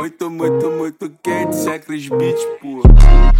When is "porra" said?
2.62-3.39